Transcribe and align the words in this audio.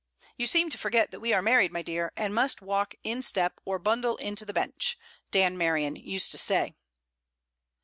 'You 0.35 0.47
seem 0.47 0.71
to 0.71 0.79
forget 0.79 1.11
that 1.11 1.19
we 1.19 1.31
are 1.31 1.43
married, 1.43 1.71
my 1.71 1.83
dear, 1.83 2.11
and 2.17 2.33
must 2.33 2.59
walk 2.59 2.95
in 3.03 3.21
step 3.21 3.59
or 3.65 3.77
bundle 3.77 4.17
into 4.17 4.45
the 4.45 4.51
Bench,' 4.51 4.97
Dan 5.29 5.55
Merion 5.55 5.95
used 5.95 6.31
to 6.31 6.39
say. 6.39 6.73